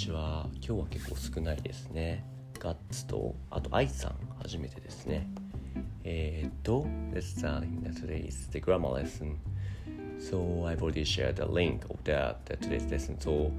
[0.00, 0.46] ちは。
[0.66, 2.24] 今日は結構少ないですね。
[2.58, 5.28] ガッツと、あと、アイさん、初めてですね。
[6.04, 9.36] えー、っと、Let's start in today's the grammar lesson.
[10.18, 13.18] So, I've already shared the link of the, the today's lesson.
[13.18, 13.50] So,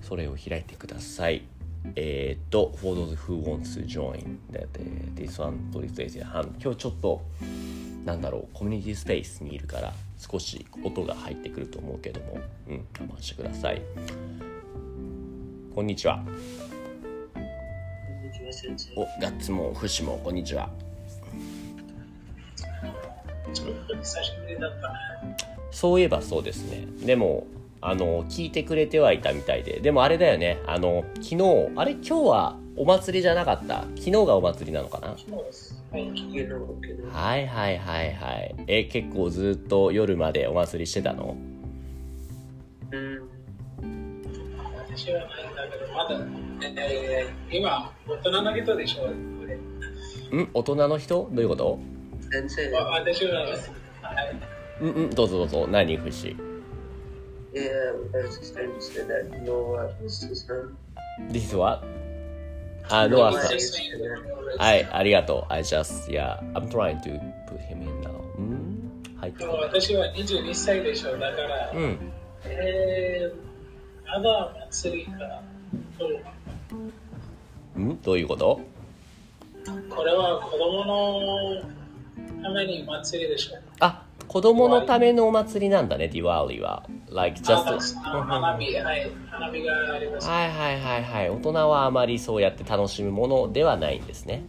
[0.00, 1.42] それを開いてください。
[1.94, 6.48] えー、っと、For those who want to join that, uh, this one, please raise your hand.
[6.60, 7.22] 今日ちょっと、
[8.04, 13.82] なんだろう、コミュニティスペースにいるから、少し音が入ってくると思うけども、うん、我慢してください。
[15.74, 16.22] こんにちは。
[18.94, 20.68] お、ガッツもフシもこんにちは。
[25.70, 26.84] そういえばそうですね。
[27.06, 27.46] でも、
[27.80, 29.80] あの、聞いてくれてはいたみたいで。
[29.80, 30.58] でもあれだよね。
[30.66, 31.92] あの、昨日、あれ？
[31.92, 33.84] 今日はお祭りじゃなかった？
[33.96, 35.08] 昨日がお祭りなのかな？
[35.08, 35.16] は
[37.38, 38.54] いはいはいはい。
[38.66, 41.34] え、結構ずっと夜までお祭りしてたの？
[42.92, 43.31] うん。
[44.96, 46.20] 私はないんだけど、まだ、
[46.78, 49.02] えー、今、大人の人でしょ。
[49.04, 49.10] こ
[49.46, 49.54] れ
[50.38, 50.50] ん？
[50.52, 51.28] 大人の人？
[51.32, 51.78] どういうこと？
[52.30, 53.56] 先生、わ私は、はい、
[54.80, 55.66] うんうん、どうぞどうぞ。
[55.66, 56.36] 何フシ
[57.54, 57.62] ？yeah,
[58.14, 60.76] I was just going to say that Noah is his son.
[61.30, 61.82] This what?
[62.88, 63.58] あ、ノアさん。
[64.58, 65.52] はい、ありがとう。
[65.52, 68.10] I just, yeah, I'm trying to put him in now.
[68.38, 69.18] うん？
[69.18, 69.34] はい。
[69.38, 71.12] 私は22歳でしょ。
[71.18, 72.12] だから、うん。
[72.44, 73.51] えー、
[74.14, 75.12] まだ祭りか。
[75.98, 76.06] そ
[77.76, 78.02] うん？
[78.02, 78.60] どういうこと？
[79.88, 81.62] これは子供の
[82.42, 83.56] ために祭りでしょ。
[83.80, 86.84] あ、子供のためのお祭りなんだね、ディワーリーは。
[87.10, 87.98] Like あ just...
[88.04, 90.28] あ花火、はい、花火があります。
[90.28, 91.30] はいはいはいはい。
[91.30, 94.44] 大人はあまりそうやって楽しむものではないんですね。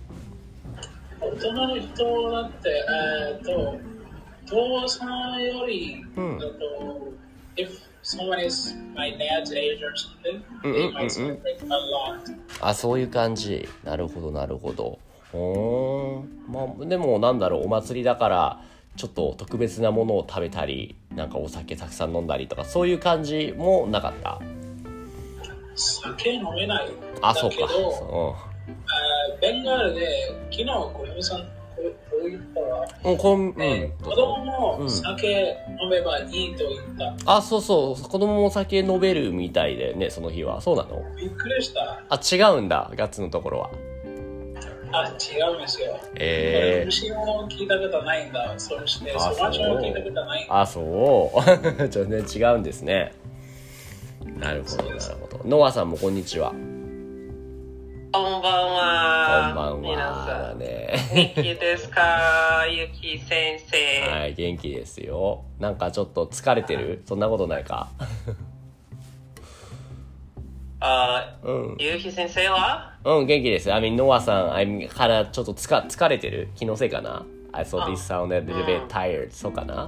[1.21, 3.77] 大人の人だって、えー、と、
[4.45, 6.53] 父さんより、うんだと、
[7.55, 7.69] if
[8.03, 12.37] someone is my dad's age or something, うんうん they うんうん might celebrate a lot.
[12.61, 13.67] あ、そういう感じ。
[13.83, 14.99] なるほどなるほど。
[15.31, 16.53] ほーん。
[16.53, 18.61] まあ、でもなんだろう、お祭りだから、
[18.95, 24.39] ちょっと特別なものを食べたり、なんかお酒たくさん飲んだりとか、そういう感じもなかった。
[25.75, 26.89] 酒飲めない。
[27.21, 27.55] あ、そうか。
[27.61, 28.35] だけど、そ
[28.67, 30.07] あーベンガールで、
[30.51, 31.47] 昨日、小山さん、
[33.03, 33.09] う。
[33.11, 33.91] うん、こん、うえん。
[33.91, 34.35] ー子供
[34.77, 36.77] うんも酒飲めばいいと言
[37.15, 37.35] った。
[37.37, 38.01] あ、そうそう。
[38.01, 40.61] 子供もお酒飲めるみたいでね、その日は。
[40.61, 41.01] そうなの？
[41.17, 42.01] びっくりした。
[42.09, 42.91] あ、違うんだ。
[42.95, 43.69] ガッツのところは。
[44.95, 45.99] あ、違うんですよ。
[46.19, 46.85] えー。
[46.85, 48.53] 虫も聞いたことないんだ。
[48.57, 50.45] そして、あそばちも聞いたことない。
[50.49, 51.41] あ、そう。
[51.89, 53.13] 全然違うんですね。
[54.37, 54.99] なるほど、なる
[55.31, 55.49] ほど。
[55.49, 56.53] ノアさんもこんにちは。
[58.13, 59.51] こんばんこは。
[59.53, 60.25] んばん皆は。
[60.51, 60.59] さん。
[60.59, 60.93] ね。
[61.15, 62.63] 元気ですか？
[62.69, 64.07] ゆき先生。
[64.11, 65.43] はい、元気ですよ。
[65.59, 67.01] なんかちょっと疲れてる？
[67.07, 67.89] そんなことないか？
[70.79, 71.75] あうん。
[71.79, 72.93] ゆき先生は？
[73.03, 73.73] うん、元気です。
[73.73, 76.49] I mean, ノアさん、I mean, からちょっとつか疲れてる？
[76.55, 79.31] 気のせいかな ?I thought this sounded a little bit tired.
[79.31, 79.87] そうかな？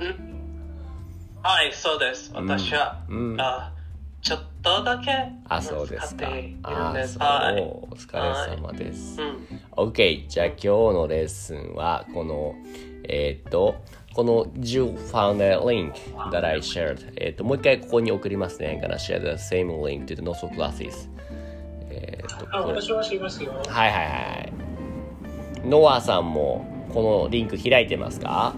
[1.44, 2.32] はい、そうです。
[2.34, 3.72] 私は、うんあ
[4.26, 5.12] ちょっとだけ
[5.48, 6.28] あ、そうですか。
[6.64, 6.96] あ。
[7.08, 7.20] そう。
[7.20, 7.62] はい。
[7.62, 9.22] お疲れ様です。
[9.22, 9.38] うん。
[9.74, 10.28] OK。
[10.28, 12.56] じゃあ今日のレッスンは、この、
[13.08, 13.76] えーっと、
[14.16, 15.94] この You found a link
[16.32, 17.14] that I shared.
[17.18, 18.82] えーっと、もう一回ここに送りますね。
[18.84, 21.08] Gonna share the same link to the Noso classes.
[21.92, 23.52] えーっと、あ、これ私はしますよ。
[23.52, 24.50] はいはいは
[25.64, 25.68] い。
[25.68, 28.56] ノアさんもこのリンク開いてますか？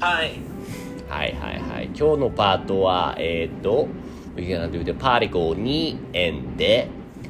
[0.00, 0.32] はい。
[1.08, 1.86] はいはいはい。
[1.98, 3.88] 今日のパートは、えーっと、
[4.34, 6.88] We're gonna do the particle に end で、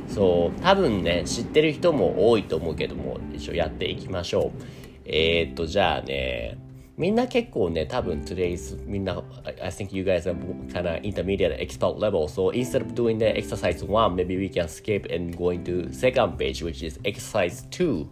[0.08, 4.62] そう、多分ね、知ってる人も多いと思うけども、一応やっていきましょう。
[5.04, 6.58] えーっと、じゃあね、
[6.96, 10.36] みんな結構ね、多分 today's みんな、I I think you guys are
[10.72, 12.28] kind of intermediate expert level.
[12.28, 16.36] So instead of doing the exercise one, maybe we can skip and go into second
[16.36, 18.06] page, which is exercise two.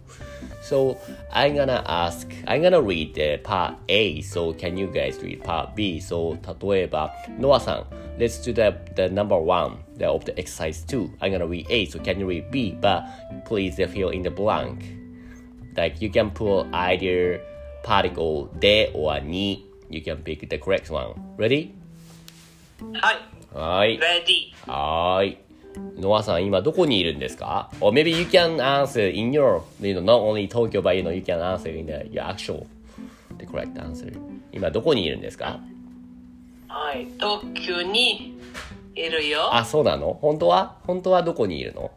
[0.61, 0.97] So
[1.31, 4.21] I'm gonna ask, I'm gonna read the part A.
[4.21, 6.01] So can you guys read part B?
[6.01, 6.37] So
[6.69, 7.85] 例えば、ノアさん、
[8.18, 11.12] let's do the, the number one the, of the exercise two.
[11.20, 11.86] I'm gonna read A.
[11.86, 12.76] So can you read B?
[12.80, 13.04] But
[13.44, 14.84] please fill in the blank.
[15.76, 17.40] Like you can put either
[17.82, 21.14] particle de or ni you can pick the correct one.
[21.36, 21.74] Ready?
[22.80, 23.18] はい。
[23.54, 23.98] はい。
[23.98, 24.70] Ready.
[24.70, 25.38] はーい。
[25.96, 31.14] ノアさん、今どこにいるんですか ?Or maybe you can answer in your, you know, not only Tokyo, but you know,
[31.14, 32.66] you can answer in the, your actual,
[33.38, 34.12] the correct answer.
[34.52, 35.60] 今どこにいるんですか
[36.75, 37.05] はい。
[37.19, 38.35] 東京に
[38.95, 39.55] いるよ。
[39.55, 40.17] あ、そうなの？
[40.19, 40.79] 本当は？
[40.87, 41.91] 本当はどこにいるの？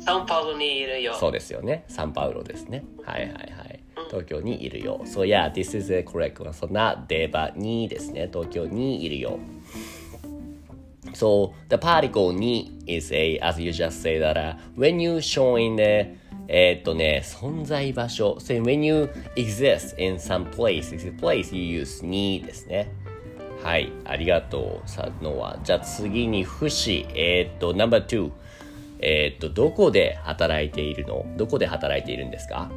[0.00, 1.14] サンパウロにいるよ。
[1.14, 1.86] そうですよね。
[1.88, 2.84] サンパウロですね。
[3.06, 3.80] はいはいはい。
[4.10, 5.00] 東京にいるよ。
[5.06, 6.52] So yeah, this is the correct one.
[6.52, 8.28] そんなデバにですね。
[8.30, 9.38] 東京にいるよ。
[11.14, 16.20] So the particle に is a, as you just say that、uh, when you show in the
[16.48, 18.36] えーっとね、存在場所。
[18.40, 22.90] So when you exist in some place, is a place you use にですね。
[23.62, 25.58] はい、ありがとう、さのは。
[25.62, 27.06] じゃあ次に、不死。
[27.14, 28.32] えーっと、number two。
[28.98, 31.26] えーっと、どこで働いているの？
[31.36, 32.70] どこで働いているんですか？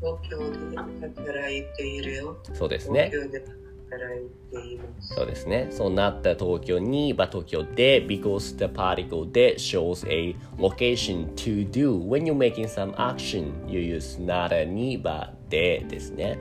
[0.00, 0.38] 東京
[0.70, 2.36] で働いているよ。
[2.54, 3.10] そうですね。
[3.12, 3.61] 東京で
[3.92, 5.14] 働いています。
[5.14, 5.68] そうですね。
[5.70, 11.98] そうなった東京に、ば東京で、because the particle で shows a location to do.
[11.98, 16.38] When you're making some action, you use not a に、ばでですね。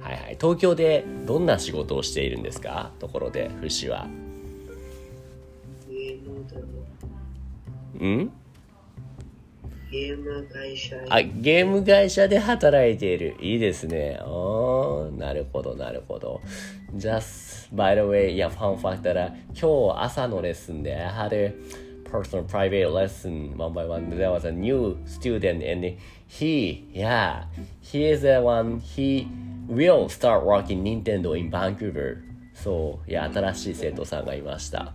[0.00, 0.38] はいはい。
[0.40, 4.06] 東京でどんな仕事をしているんですかところで、フシは。
[5.88, 6.64] ゲームだよ。
[8.24, 8.32] ん
[9.90, 13.36] ゲーム会社あ、ゲーム会社で働いている。
[13.40, 14.20] いいですね。
[14.22, 16.40] おー、なるほど、なるほど。
[16.94, 21.54] Just, by the way, いや、ファンファクター今日朝のレッスンで、I had a
[22.10, 24.10] personal private lesson one by one.
[24.10, 25.96] There was a new student and
[26.26, 27.44] he, yeah,
[27.80, 29.26] he is the one, he
[29.68, 32.18] will start working Nintendo in Vancouver.
[32.52, 34.92] そう、いや、新しい生徒さんがいました。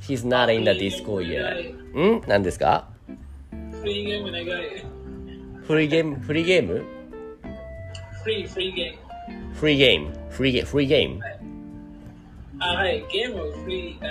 [0.00, 1.74] He's not in the disco yet.
[1.94, 2.93] ん何ですか
[3.83, 4.45] フリーゲーム願い。
[5.63, 6.85] フリーゲーム、フリーゲーム
[8.23, 9.53] フリー、フリーゲーム。
[9.53, 11.21] フリーゲーム、フリーゲーム、フリーゲーム。
[12.59, 14.07] あ、はい、ゲーム、フリー、あ、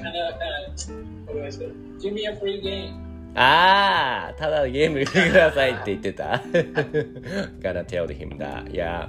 [0.00, 0.32] あの、あ、
[1.26, 1.66] what do I say?
[2.00, 3.08] Give me a free game.
[3.34, 6.42] ああ、ただゲームくださいって言ってた。
[7.60, 8.70] Gotta tell him that.
[8.72, 9.08] Yeah.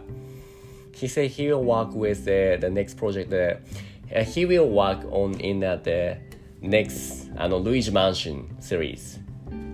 [0.94, 3.32] He said he will work with the, the next project.
[3.34, 6.18] Uh, he will work on in uh, the
[6.62, 9.20] next あの Luigi Mansion series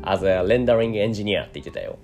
[0.04, 1.98] as a rendering engineer って言ってたよ。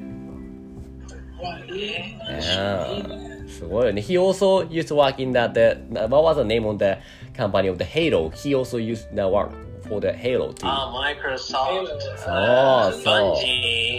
[1.41, 3.47] わ、え Yeah.
[3.47, 4.01] すごいよね。
[4.01, 5.77] He also used to work in that, the,
[6.07, 6.97] what was the name of the
[7.35, 8.29] company of the Halo?
[8.29, 9.51] He also used to work
[9.87, 10.67] for the Halo too.
[10.67, 11.87] あ、マイクロソフト。
[11.89, 12.33] そうそう。
[12.33, 13.45] バンジ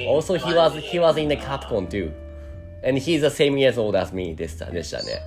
[0.07, 2.11] ー Also, he was he was in the Capcom too,
[2.83, 5.21] and he's the same years old as me でしたでしたね。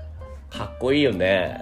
[0.49, 1.59] かっこいいよね。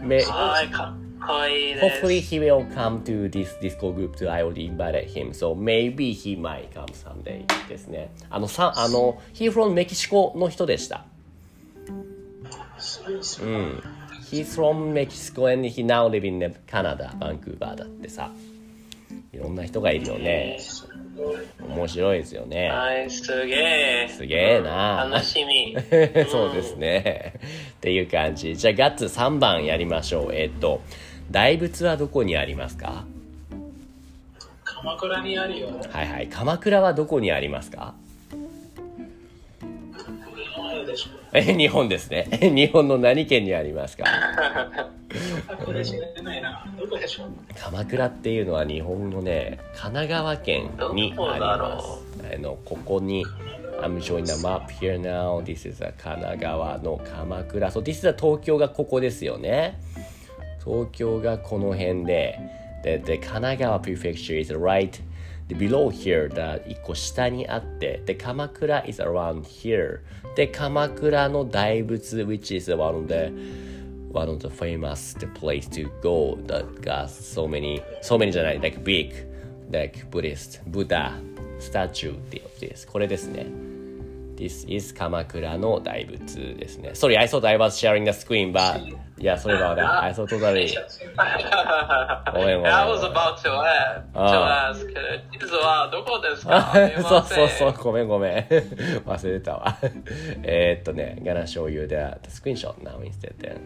[0.00, 1.05] めはい、かっこいいです。
[1.27, 4.27] Hopefully he will come to this disco group too.
[4.29, 8.11] I already invited him, so maybe he might come someday ですね。
[8.29, 11.05] あのさあの he from メキシコの人でした。
[12.79, 13.01] そ
[13.43, 13.83] うん。
[14.31, 18.31] He's from Mexico and he now live in Canada, バンクーバーだってさ。
[19.33, 20.59] いろんな人がいるよね。
[21.59, 22.69] 面白いですよね。
[22.69, 24.09] はい、すげえ。
[24.09, 25.07] すげえな。
[25.11, 25.75] 楽しみ。
[26.29, 27.33] そうですね。
[27.77, 28.55] っていう感じ。
[28.55, 30.33] じゃあ、ガッツ3番やりましょう。
[30.33, 30.81] えっと、
[31.31, 33.03] 大仏はどこにありますか？
[34.63, 35.69] 鎌倉にあるよ。
[35.89, 36.27] はいはい。
[36.27, 37.93] 鎌倉はどこにありますか？
[41.33, 42.27] え、日本ですね。
[42.41, 44.05] 日本の何県にありますか？
[47.55, 51.85] 鎌倉っていうのは日本のね、神奈川県にあります。
[52.35, 53.25] あの、ここに、
[53.81, 55.43] I'm showing the map here now.
[55.43, 57.69] This is a 神奈川の鎌倉。
[57.71, 59.79] そう、This is a 東京がここですよね。
[60.67, 62.37] 東京がこの辺で、
[62.83, 65.01] で、で、神奈川 prefecture is right
[65.47, 69.99] で below here だ、一個下にあって、で、鎌倉 is around here。
[70.35, 73.31] で、鎌倉の大仏 which is one of the
[74.11, 78.59] one of the famous the place to go that got so many so many じゃない
[78.59, 79.11] like big
[79.71, 81.11] like Buddhist Buddha
[81.59, 83.45] statue っていうですこれですね
[84.35, 89.75] This is 鎌倉の大仏ですね Sorry I thought I was sharing the screen but yeah sorry about
[89.75, 90.69] that I thought totally
[92.33, 94.87] ごめんごめん I was about to ask, あ to ask
[95.31, 98.45] 地図はどこですかそうそうそうごめんごめん
[99.05, 99.77] 忘れてたわ
[100.43, 103.59] えーっとね gonna show you the, the screenshot now instead then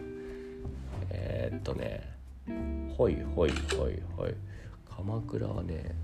[1.10, 2.02] えーっとね
[2.96, 4.34] ほいほいほいほい
[4.96, 5.94] 鎌倉はね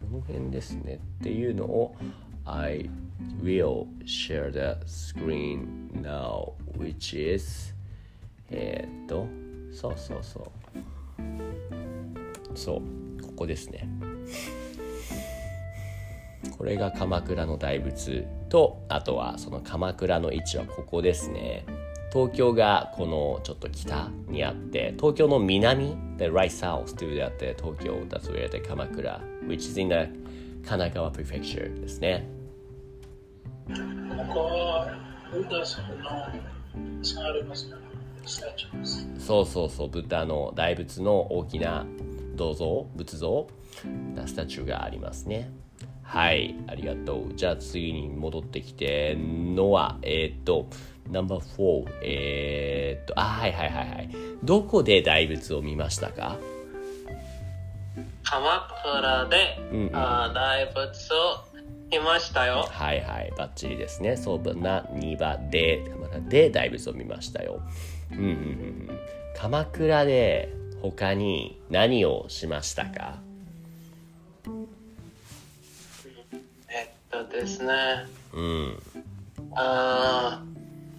[0.00, 1.94] この辺ですねっていうのを
[2.44, 2.90] I
[3.42, 7.71] will share the screen now which is
[8.52, 9.26] えーっと
[9.72, 10.44] そうそうそう。
[12.54, 13.88] そうここですね。
[16.56, 21.64] これが鎌倉の大仏とあとはその鎌倉の位置はここですね。
[22.12, 29.94] 東京がこのちょっと北にあって東京の南で right south というであって東京だと言われて鎌倉 which is in the
[30.62, 32.28] 神奈川 prefecture ですね。
[33.68, 33.74] こ
[34.32, 34.94] こは、
[35.32, 36.04] ブッダさんの
[37.02, 37.91] さありますかスタチューです。
[39.18, 39.88] そうそうそう。
[39.88, 41.86] ブッダの大仏の大きな
[42.36, 43.46] 銅像仏像
[44.26, 45.50] スタチューがありますね。
[46.02, 47.34] はいありがとう。
[47.34, 50.66] じゃあ次に戻ってきてのはえーっと
[51.10, 53.88] ナンバー4えーっとあはいはいはい。
[53.90, 54.10] はい
[54.42, 56.36] どこで大仏を見ましたか？
[58.24, 59.96] 鎌倉で、うんうん。
[59.96, 61.52] あー大仏を
[61.90, 62.66] 見ましたよ。
[62.70, 63.32] はいはい。
[63.36, 64.16] バッチリですね。
[64.16, 67.60] そうな2番で鎌倉で大仏を見ましたよ
[68.12, 68.98] うんうんうんうん。
[69.36, 73.18] 鎌倉で他に何をしましたか？
[76.68, 77.72] えっとですね、
[78.32, 78.82] うん。
[79.54, 80.52] あー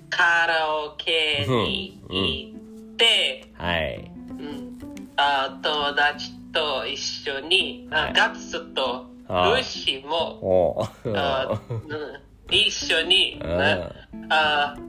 [0.10, 2.56] カラオケに行
[2.94, 4.12] って、はい。
[4.30, 4.80] うん。
[5.16, 8.14] あー友達と一緒に、あはい。
[8.14, 10.84] ガッツとあールシもお
[11.16, 12.56] あーうん。
[12.56, 13.58] 一緒に、うん。
[13.58, 13.90] ね
[14.30, 14.84] あー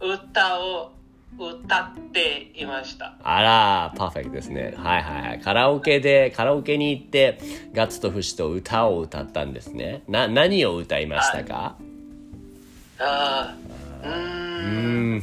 [0.00, 0.92] 歌を
[1.38, 3.14] 歌っていました。
[3.22, 4.74] あら、パーフェクトですね。
[4.76, 5.40] はいはいはい。
[5.40, 7.38] カラオケで、カラオケに行って、
[7.72, 10.02] ガッツとフシと歌を歌ったんですね。
[10.08, 11.76] な、何を歌いましたか？
[12.98, 14.14] あーうーう
[14.66, 15.18] んん。
[15.18, 15.20] え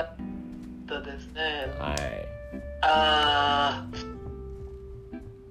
[0.00, 0.06] ーっ
[0.88, 1.42] とですね、
[1.78, 1.98] はい。
[2.82, 4.15] あー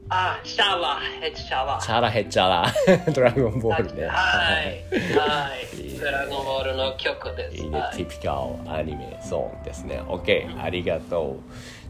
[0.10, 1.84] あ、シャワー、ヘッシャワー。
[1.84, 2.72] チャラヘッチャラ。
[3.12, 4.06] ドラゴンボールね。
[4.06, 4.84] はい、
[5.18, 6.00] はい。
[6.00, 7.58] ドラゴンボールの曲です。
[7.58, 7.92] いいねは。
[7.92, 10.02] いティピカルアニメソングですね。
[10.08, 10.62] OK。
[10.62, 11.40] ありがと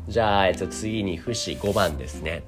[0.08, 0.12] う。
[0.12, 2.44] じゃあ、えっと、次にフシ5番ですね。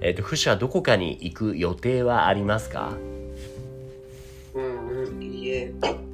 [0.00, 2.92] えっと、フシはどこかに行く予定はありますか？
[4.54, 5.70] うんうん、家、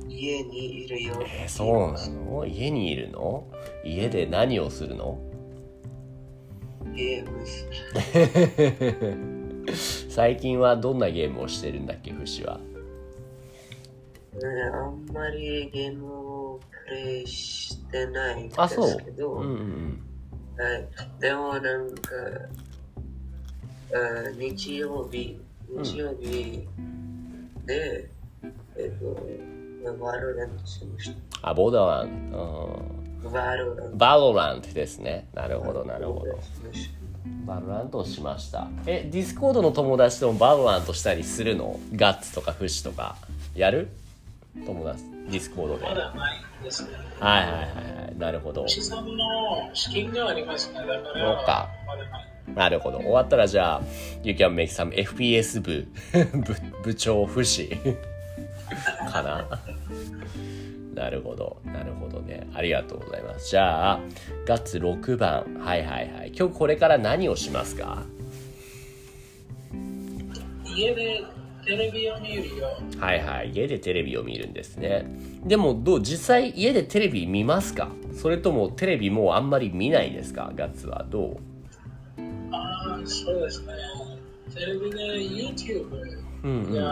[0.08, 1.14] 家にいるよ。
[1.24, 2.44] えーそうなの？
[2.46, 3.44] 家にいるの？
[3.84, 5.18] 家で何をするの？
[6.94, 7.46] ゲーム。
[9.74, 12.58] す 最近はどんなゲームをしてるんだっけフシは？
[12.58, 12.62] ね
[14.72, 16.06] あんまりゲーム
[16.54, 18.88] をプレイしてないんであそう？
[18.88, 20.02] すけど、うんうん。
[20.56, 20.88] はい、
[21.20, 22.14] でもなんか、
[23.94, 26.66] あ日曜日、日曜日
[27.66, 28.10] で、
[28.76, 32.30] えっと、バロラントしましあボーダーラン。
[32.32, 32.38] ド
[32.94, 32.97] た。
[33.24, 35.28] バロランうんバロラントですね。
[35.34, 35.88] なるほどト。
[35.88, 36.38] なるほど。
[37.44, 38.68] バロラントをしました。
[38.86, 41.78] えディスコードの友達ともバロラントしたりするの？
[41.94, 43.16] ガッツとかフシとか。
[43.54, 43.88] やる？
[44.64, 45.84] 友達ディスコードで。
[45.84, 46.90] はいまだないですね。
[47.18, 47.58] はいはいは
[48.12, 48.66] いなるほど。
[48.66, 50.74] 資産の資金がありますね。
[50.74, 51.68] だか、そうか。
[52.54, 52.98] なるほど。
[52.98, 53.82] 終わったらじゃあ
[54.22, 55.86] You can make some FPS 部。
[56.12, 57.76] 部部長不死
[59.22, 59.60] かな。
[61.04, 61.60] なるほど。
[61.64, 62.48] なるほどね。
[62.54, 63.50] ありがとうございます。
[63.50, 64.00] じゃあ
[64.46, 65.44] ガッツ6番。
[65.60, 66.32] はいはいはい。
[66.36, 68.02] 今日これから何をしますか？
[70.64, 71.22] 家で
[71.64, 72.66] テレビを見るよ。
[72.98, 73.50] はいはい。
[73.52, 75.06] 家でテレビを見るんですね。
[75.44, 77.90] でもどう実際家でテレビ見ますか？
[78.14, 80.50] それともテレビもうあんまり見ないですか？
[80.56, 81.04] ガッツは。
[81.08, 81.36] どう？
[82.50, 83.72] ああ、そうですね。
[84.52, 85.84] テレビで YouTube
[86.42, 86.74] うんうん。
[86.74, 86.82] や、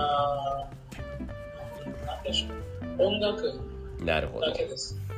[2.06, 3.06] なんでしょう。
[3.06, 3.60] 音楽
[4.04, 4.46] なるほど。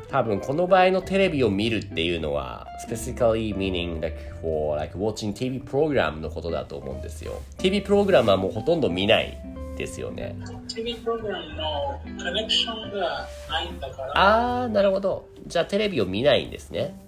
[0.08, 9.38] 多分この場合のテレビを見るっていうのは specifically meaning like for like watching TV program のことだと思うんですよ TV プログラムはもうほとんど見ない
[9.76, 10.34] ですよね
[10.66, 16.98] TV プログラムのコネクションがないんだから、ああなるほどじゃあテレビを見ないんですね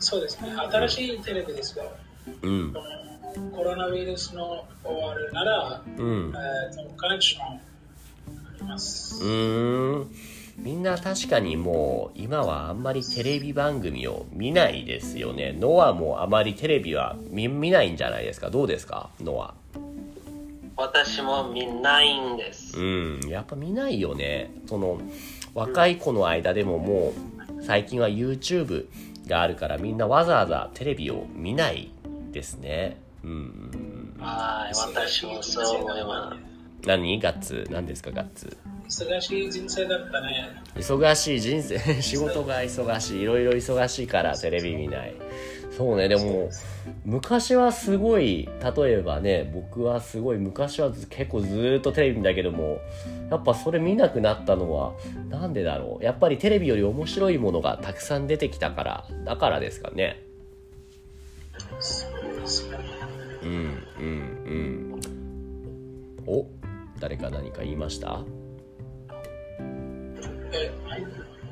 [0.00, 0.50] そうですね。
[0.52, 1.84] 新しいテレビですよ。
[2.42, 2.74] うん
[3.52, 7.60] コロナウイルスの終わるなら、うんえーとコネクション
[8.58, 9.22] あります。
[9.22, 10.14] うーん
[10.58, 19.10] みんな確かにもう今はあんまりテレビ番組を見ないですよねノアもあまりテレビは見見ないんじゃないですかどうですか？
[19.20, 19.54] ノア
[20.76, 22.76] 私も見ないんです。
[22.78, 24.52] うん、やっぱ見ないよね。
[24.66, 25.00] その
[25.54, 27.12] 若い子の間でもも
[27.58, 28.86] う最近は YouTube
[29.26, 31.90] があるからみんなわざわざテレビを見ない
[32.32, 32.96] ですね。
[33.24, 33.34] うんう
[34.18, 36.47] んはい、私もそう思います。
[36.82, 36.88] うん。
[36.88, 37.20] 何？
[37.20, 37.66] ガッツ？
[37.70, 38.10] 何ですか？
[38.12, 38.56] ガッツ。
[38.88, 40.48] 忙しい人生だったね。
[40.76, 41.78] 忙しい人生？
[42.02, 43.22] 仕事が忙しい。
[43.22, 45.14] いろいろ忙しいからテレビ見ない。
[45.76, 46.48] そうねでも
[47.04, 52.80] 昔はすごい例えばね僕はすごい昔はず結構ずーっとテレビ見たけども
[53.30, 54.94] やっぱそれ見なくなったのは
[55.28, 56.04] なんでだろう？
[56.04, 60.20] やっぱりテレビより面白いものがたくさん出てきたからだからですかね。
[63.42, 63.48] うん
[64.00, 64.04] うん
[64.46, 65.00] うん。
[66.26, 66.46] お？
[67.00, 68.20] 誰か何か言いました？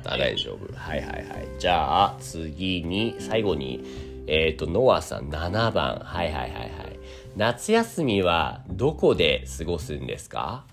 [0.03, 0.73] 大丈夫。
[0.75, 1.47] はいはいはい。
[1.59, 3.83] じゃあ次に最後に
[4.27, 5.99] えっ、とノアさん7番。
[5.99, 6.99] はいはいはいはい。
[7.35, 10.65] 夏休みはどこで過ごすんですか？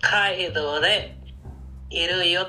[0.00, 1.16] 北海道で
[1.90, 2.40] いる予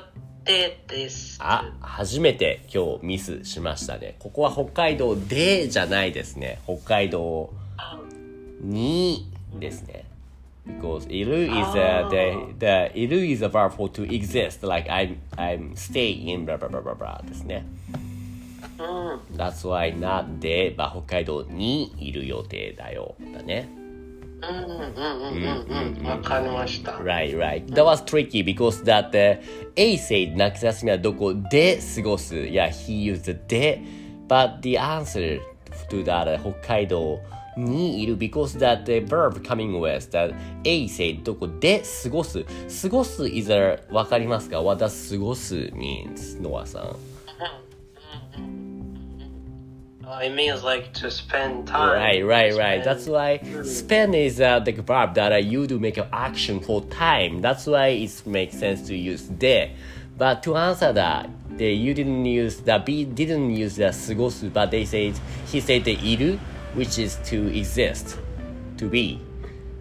[0.44, 1.38] 定です。
[1.40, 4.16] あ初めて今日ミスしましたね。
[4.18, 6.60] ここは北海道でじゃないですね。
[6.64, 7.52] 北海道
[8.60, 10.04] にですね
[10.66, 15.18] because いる is a, the, the いる is a verb for to exist like I'm,
[15.36, 17.66] I'm staying in blah blah blah blah blah ですね
[18.78, 19.36] うん。
[19.36, 23.68] That's why not で、まあ、北海道にいる予定だよだね
[24.42, 26.06] うんうんうんうんうん。
[26.06, 26.92] わかりました。
[26.98, 27.64] Right, right.
[27.72, 29.40] That was tricky because that uh,
[29.76, 33.80] A said 夏休みはどこで過ごす Yeah, he used で
[34.28, 35.40] But the answer
[35.88, 37.20] to that、uh, 北海道
[37.57, 40.33] にいる because that the verb coming with that
[40.63, 42.45] A said どこで過ごす
[42.81, 46.41] 過ごす is a わかりますか What does 過ごす means?
[46.41, 46.95] ノアさん
[50.03, 51.93] Uh, it means like to spend time.
[51.93, 52.81] Right, right, right.
[52.81, 56.59] Spend- That's why spend is uh, the verb that uh, you do make an action
[56.61, 57.41] for time.
[57.41, 59.75] That's why it makes sense to use de.
[60.17, 64.71] But to answer that, the, you didn't use the B didn't use the 過ごす, but
[64.71, 65.13] they said
[65.51, 66.39] he said the いる,
[66.75, 68.17] which is to exist,
[68.77, 69.19] to be.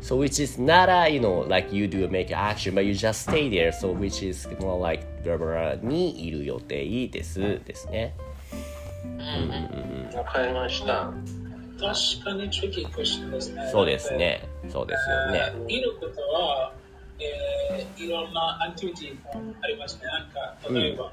[0.01, 3.23] So which is not a you know like you do make action, but you just
[3.23, 3.73] stay there.
[3.73, 8.15] So which is more like ブラブラにいる予定ですですね。
[10.15, 11.13] わかりました。
[11.79, 13.69] 確かに tricky question ですね。
[13.71, 14.49] そうですね。
[14.69, 15.73] そうですよね。
[15.73, 16.73] いることは、
[17.21, 20.07] えーいろんなアクティビティもありますね。
[20.07, 21.13] なんか、例えば、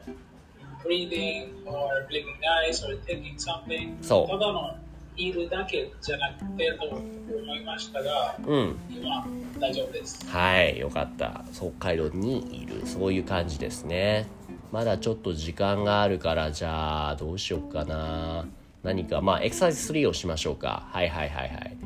[0.83, 3.95] breathing or blinking eyes or taking something。
[4.01, 4.75] そうただの
[5.16, 8.76] いるだけじゃなくてと思いましたが、うん。
[8.90, 9.26] 今
[9.58, 10.26] 大丈夫です。
[10.28, 11.44] はい、よかった。
[11.52, 12.86] 北海道にいる。
[12.86, 14.26] そういう感じですね。
[14.72, 18.46] まだちょっと時間があるから、じゃあ、どうしようかな。
[18.82, 20.88] 何か、まあ、エクササイズ3をしましょうか。
[20.90, 21.76] はいはいはいはい。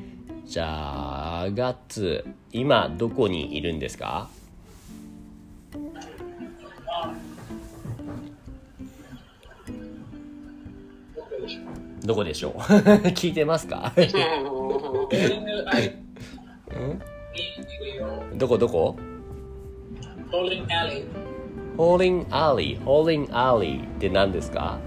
[0.47, 4.29] じゃあ、ガッツ、今、どこにいるんですか？
[12.05, 12.61] どこでしょう？
[13.15, 13.93] 聞いてますか？
[18.37, 18.97] どこどこ？
[20.31, 21.07] ホーリングアリー
[21.77, 24.79] ホーリングアリーホーリングアリーって何ですか？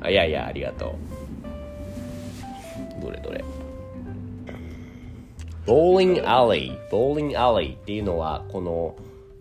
[0.00, 0.94] あいやいやありがと
[2.98, 3.02] う。
[3.02, 3.44] どれどれ？
[5.66, 8.96] ボーリングアリーっていうのはこの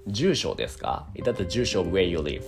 [0.08, 2.44] 住所ですか？That's the 住所 where you live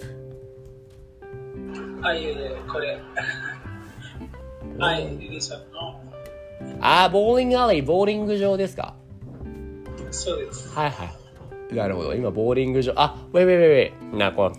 [2.03, 2.25] あ、い
[2.71, 2.99] これ。
[4.77, 6.01] はい、リリーさんの。
[6.79, 8.95] あー、ボーリングアレイ、ボーリング場ですか？
[10.11, 10.69] そうです。
[10.75, 11.75] はいはい。
[11.75, 12.13] なるほど。
[12.13, 12.93] 今、ボーリング場。
[12.95, 14.17] あ、ウェイウェイウェイウェイ。
[14.17, 14.55] な、この、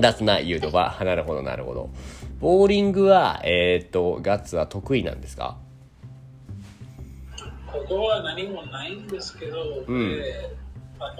[0.00, 0.96] That's not you とか。
[1.04, 1.90] なるほど、なるほど。
[2.40, 5.56] ボーリングは、えーっと、ガッツは得意なんですか？
[7.70, 10.64] ここは何もないんですけど、うんえー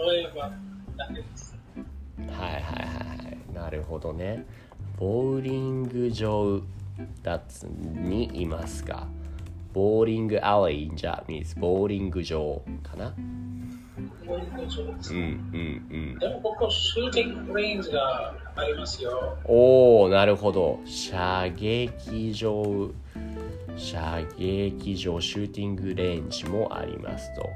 [0.07, 0.51] 例えば
[0.97, 1.59] だけです。
[2.17, 4.47] はいはいはいはいなるほどね
[4.97, 6.61] ボーリング場
[7.23, 9.09] だつにいますか
[9.73, 13.13] ボーリングアレイじゃ means ボーリング場かな？
[14.25, 16.19] ボーリング場ですうんうんうん。
[16.19, 19.37] でもここシューティングレンジがありますよ。
[19.45, 20.79] おおなるほど。
[20.87, 22.91] 射撃場
[23.77, 27.51] 射撃場シューティングレンジもありますと。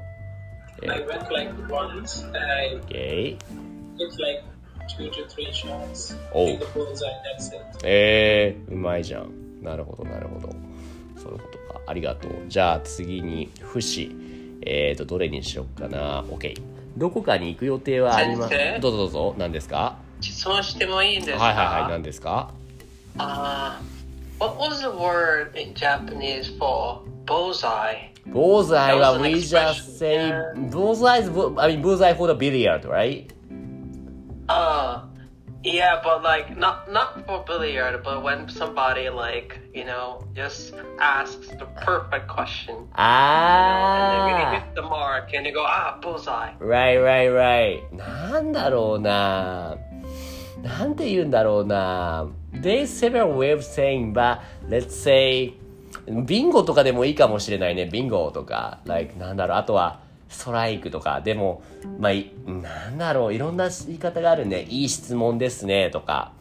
[0.89, 3.37] I went like once and I OK
[3.97, 4.43] took like
[6.33, 6.45] Oh.
[6.57, 7.63] That's it.
[7.83, 10.49] えー、うまいじゃんなるほどなるほど
[11.21, 14.11] そういうことかありがとうじゃあ次に不死
[14.61, 16.61] えーとどれにしよっかな OK
[16.97, 22.51] どこかに行く予定はありますどうぞどうぞ何ですか質問してもいいんですかはいはいはい何ですか
[23.17, 23.99] あー
[24.39, 28.09] What was the word in Japanese for bullseye?
[28.25, 30.31] bullseye は we just say
[30.69, 31.23] bullseye
[31.59, 33.27] I mean bullseye for the billiard right
[34.49, 35.05] Uh,
[35.63, 41.49] yeah, but like not not for billiard, but when somebody like you know just asks
[41.49, 45.63] the perfect question, you know, and then you あ hit the mark and you go
[45.67, 46.55] ah bullseye.
[46.59, 49.75] ー right right right なんだろうな
[50.63, 55.53] なんて言うんだろうな There's several ways of saying but let's say
[56.25, 61.61] ビンゴとかでもいいかもしれないねビンゴとか like なんだろうあとはストライクとかでも
[61.99, 66.31] まあいなんだろういろんな言い方があるねいい質問ですねとか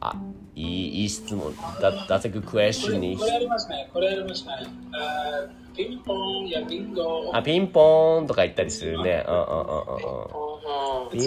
[0.00, 0.14] あ、
[0.54, 1.52] いいいい質問。
[1.80, 3.18] That, that's a good question.
[3.18, 3.90] これありますね。
[3.92, 4.52] これありますね。
[4.92, 7.30] あピンポンやビンゴ。
[7.34, 9.24] あ、ピンポーンとか言ったりするね。
[9.26, 11.20] うんうんうんうんうん。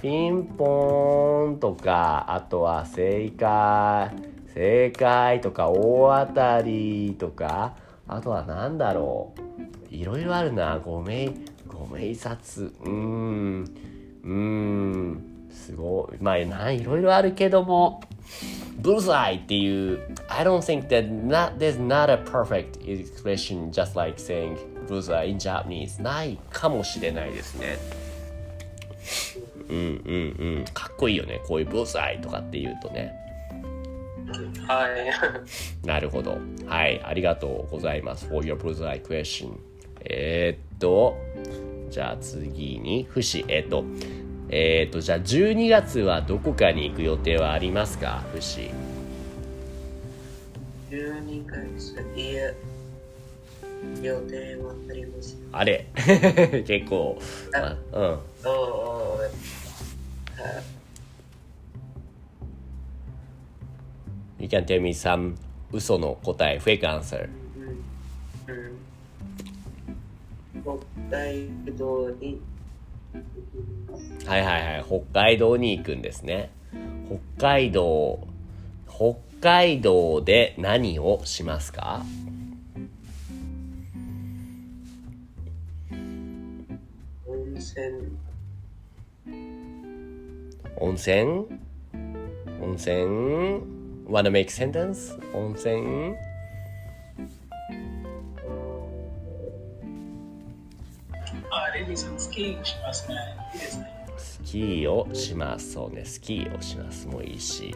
[0.00, 4.10] ピンポーンとか、あとは正解、
[4.54, 7.74] 正解とか、大当たりとか、
[8.06, 9.40] あとはなんだろう。
[9.94, 10.78] いろいろあるな。
[10.78, 12.72] ごめん、ごめん札。
[12.82, 13.64] うーん、
[14.24, 16.22] うーん、すごい。
[16.22, 18.02] まあ、ないろいろあるけども、
[18.78, 26.02] ブルザイっていう、I don't think that not, there's not a perfect expression just like saying ブルザイ in Japanese
[26.02, 27.78] ないかもしれないですね。
[29.68, 30.64] うんうんうん。
[30.74, 31.40] かっこいいよね。
[31.46, 33.14] こういうブルザイとかって言うとね。
[34.66, 35.86] はい。
[35.86, 36.38] なるほど。
[36.66, 37.00] はい。
[37.02, 38.26] ありがとうございます。
[38.28, 39.52] for your bullseye question.
[40.04, 41.16] えーっと、
[41.90, 43.44] じゃあ次に、不死。
[43.48, 43.84] えーっと、
[44.50, 48.22] えーっと、じゃあ12月はどこかに行く予定はありますか？
[48.32, 48.70] 不死。
[50.90, 52.52] 12月、いや、
[54.02, 55.36] 予定はあります。
[55.52, 55.86] あれ？
[56.66, 57.18] 結構、
[57.52, 58.02] まあ、うん。
[58.04, 59.32] おうおうはい
[64.42, 65.34] You can tell me some
[65.72, 67.28] 嘘の答え、fake answer.
[67.56, 68.76] うんうん
[70.62, 70.78] 北
[71.10, 72.40] 海道に
[74.26, 74.84] はいはいはい。
[74.84, 76.50] 北海道に行くんですね。
[77.36, 78.26] 北海道、
[78.88, 82.02] 北海道で何をしますか？
[87.26, 88.18] 温泉
[90.76, 91.46] 温泉？
[92.60, 93.60] 温泉
[94.08, 95.16] ？Wanna make sentence?
[95.32, 96.16] 温泉？
[104.16, 104.92] スキー。
[104.92, 105.72] をします。
[105.72, 107.74] そうね、スキーをしますもいいし。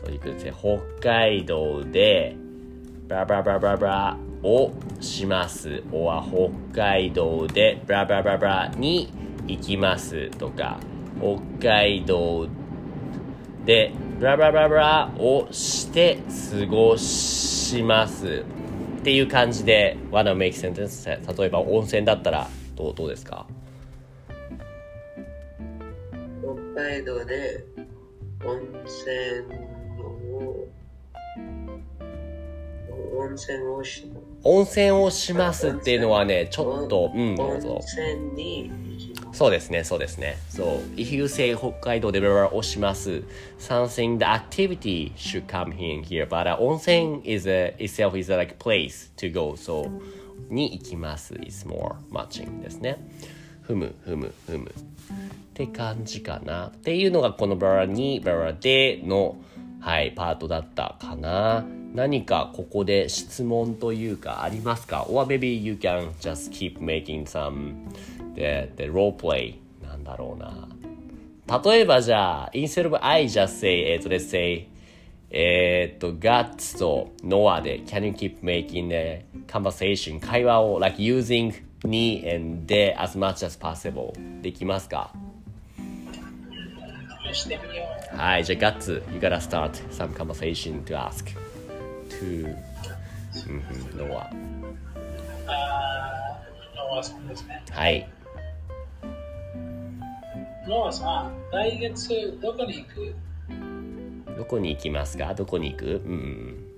[0.00, 0.52] そういうことですね。
[0.58, 2.36] 北海道で、
[3.08, 5.82] ブラブラブラブラブラをします。
[5.92, 9.12] おは北海道で、ブラブラブラブラに
[9.46, 10.80] 行きますとか、
[11.20, 12.48] 北海道
[13.64, 16.18] で、ブラブラブラブラをして
[16.50, 18.44] 過ごします。
[19.00, 21.38] っていう感じで、wanna make sentence?
[21.38, 23.46] 例えば温泉だったらどうどうですか
[26.74, 27.64] 北海道で
[28.44, 29.12] 温泉
[30.34, 30.68] を
[33.14, 34.10] 温泉をし
[34.44, 37.80] 温泉をしますっていうのはね、ちょっと、うん、どうぞ
[39.32, 40.36] そうですね、そうですね。
[40.50, 43.22] So, if you say 北海道でブラブラをします、
[43.58, 49.10] something, the activity should come in here, but、uh, 温泉 is a, itself is a like place
[49.16, 49.90] to go, so,
[50.50, 52.98] に行きます is more matching ですね。
[53.62, 54.66] ふむ、ふむ、ふむ。
[54.66, 54.72] っ
[55.54, 56.68] て感じかな。
[56.68, 59.36] っていうのがこのブラに、ブラブラでの、
[59.80, 61.64] はい、パートだったかな。
[61.94, 67.74] 何かここで質問というかありますか ?or maybe you can just keep making some
[68.34, 70.68] the, the role play なんだろうな。
[71.62, 74.68] 例えばじゃあ、instead of I just say, えっと、let's say,
[75.34, 81.54] えーっと、Guts と Noah で Can you keep making a conversation 会話を like using
[81.86, 85.10] me and they as much as possible できますか。
[88.14, 91.34] はい、じゃあ Guts, you gotta start some conversation to ask
[92.10, 92.54] to
[93.48, 93.54] うん
[94.00, 94.28] うん Noah
[95.46, 97.62] あーノアさんですね。
[97.70, 98.06] はい。
[100.68, 103.14] ノアさん、来月どこに行く
[104.36, 106.68] どこに行きますかどこに行くうん。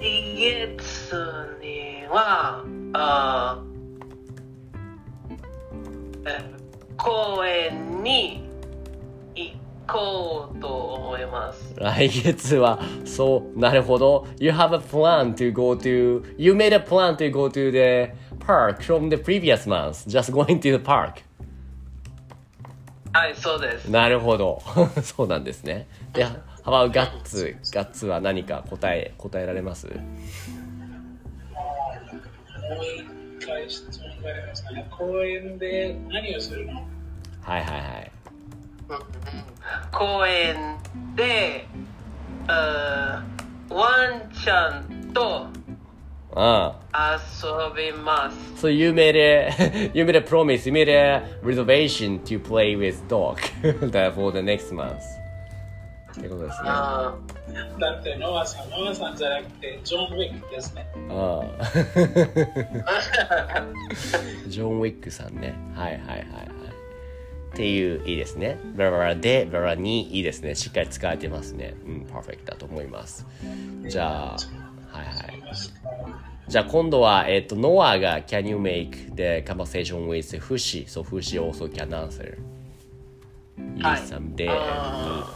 [0.00, 1.14] 月
[1.62, 3.62] には、あ
[6.26, 6.54] え
[6.96, 8.48] 公園に
[9.34, 9.52] 行
[9.86, 11.74] こうと思います。
[11.76, 14.26] 来月は、そう、なるほど。
[14.38, 18.12] You have a plan to go to, you made a plan to go to the
[18.44, 20.06] park from the previous month.
[20.08, 21.22] Just going to the park.
[23.14, 23.88] はい、そうです。
[23.90, 24.60] なるほど。
[25.02, 25.86] そうなんですね。
[26.12, 29.86] で、How about ガッツガッツは何か答え、答えられます？
[29.86, 29.98] もう
[33.40, 34.88] 一回質問がありますね。
[34.90, 36.72] 公園で何をするの？
[37.42, 38.10] はいはいはい。
[39.92, 40.56] 公園
[41.14, 41.66] で、
[42.48, 43.22] あ
[43.70, 45.46] ワンちゃんと
[46.34, 47.18] ああ。
[47.42, 48.66] 遊びます。
[48.66, 53.38] So you made a, you made a promise, you made a reservation to play with dog
[54.14, 54.98] for the next month.
[56.18, 56.68] ってことですね。
[56.68, 60.86] ああだってノアさん、ノアさんじゃなくてジョン・ウィックですね。
[61.10, 61.42] あ。
[64.46, 65.54] ジョン・ウィックさんね。
[65.74, 66.48] はいはいはいはい。
[67.54, 68.58] っていういいですね。
[68.74, 70.54] ベラベラで、ベラベラにいいですね。
[70.54, 71.74] しっかり使えてますね。
[71.86, 73.26] うん、パーフェクトだと思います。
[73.86, 74.36] じゃあ、
[74.90, 75.42] はいはい。
[76.46, 82.38] じゃあ今度は、えっ、ー、と、ノアが Can you make the conversation with フシ So フシ also can answer.
[83.80, 84.02] はい。
[84.02, 84.50] some day.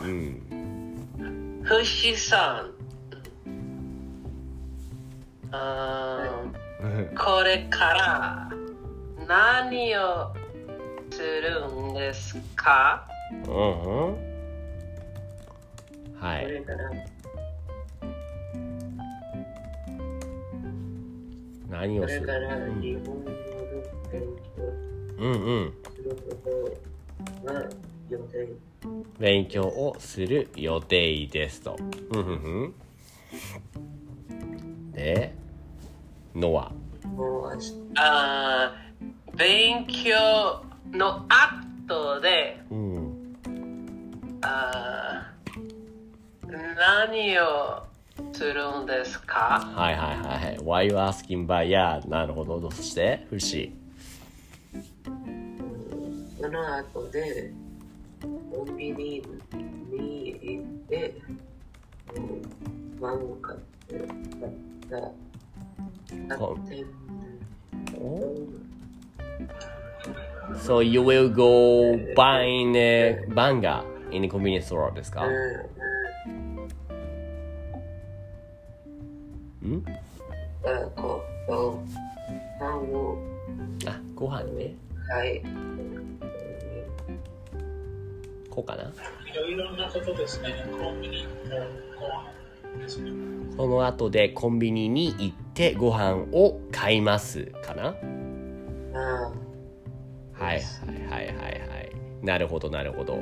[0.02, 1.60] うん。
[1.62, 2.74] フシさん。
[5.50, 6.42] あ
[7.16, 8.50] これから
[9.26, 10.34] 何を
[11.10, 13.08] するんですか
[13.46, 14.16] うんうん。
[16.20, 16.62] はい。
[21.78, 22.28] 何をする。
[25.16, 25.72] うんうん。
[29.20, 31.76] 勉強をする予定ですと。
[34.92, 35.32] で、
[36.34, 36.72] のは
[37.96, 38.74] あ
[39.36, 43.36] 勉強の後で、うん、
[44.42, 45.32] あ
[46.76, 47.88] 何を
[48.32, 50.58] するんですかはいはいはい。
[50.58, 52.08] Why you asking by yeah?
[52.08, 52.70] なるほど。
[52.70, 53.40] そして、不思
[56.40, 57.52] その後で、
[58.22, 59.22] コンビニ
[59.90, 61.14] に行って、
[63.00, 64.08] ワンを買って、買っ
[64.88, 66.84] た、買って、
[70.64, 75.77] So you will go buying a banga in the convenience store ですか、ん
[80.96, 81.50] こう、
[82.58, 83.18] パンを。
[83.86, 84.74] あ、ご飯ね。
[85.08, 85.42] はい。
[88.50, 88.82] こうかな？
[88.82, 88.86] い
[89.34, 90.66] ろいろなことですね。
[90.80, 91.26] コンビニ
[93.56, 97.94] その後でコンビニに行ってご飯を買いますかな？
[98.94, 99.32] は
[100.40, 101.50] いはいはいはいは
[101.80, 101.92] い。
[102.22, 103.18] なるほどなるほど。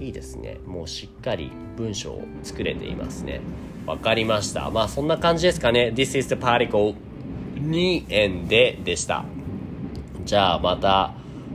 [0.00, 0.58] いいですね。
[0.66, 3.40] もうしっかり文章を作れていますね。
[3.86, 4.70] わかりました。
[4.70, 5.92] まあそんな感じですかね。
[5.94, 6.94] This is the particle
[7.56, 9.24] に円ででした。
[10.24, 11.14] じゃあまた、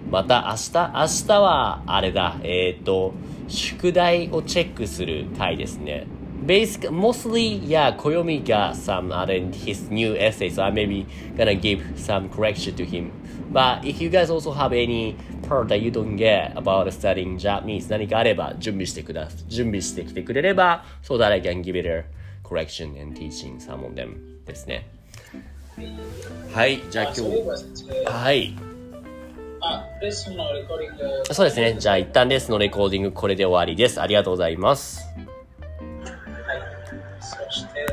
[0.10, 3.14] また明日、明日はあれだ、えっ、ー、と、
[3.48, 6.08] 宿題をチェックする回ですね。
[6.46, 11.06] Basic, mostly, yeah, Koyomi got some other in his new essay, so I maybe
[11.38, 13.12] gonna give some correction to him.
[13.54, 15.16] But if you guys also have any
[15.52, 22.06] part that you don't get about studying Japanese 何かあれば準備してくだ、準備してきてくれれば、so that I can give it a
[22.44, 24.88] correction and teaching some of them ですね。
[26.54, 28.56] はい、じゃあ今日、はい。
[29.62, 31.34] あ、レッスンのレコーディング。
[31.34, 31.76] そうですね。
[31.78, 34.02] じゃあ一旦レッスンのレコーディングこれで終わりです。
[34.02, 35.02] ありがとうございます。
[35.18, 35.28] はい。
[37.20, 37.86] そして、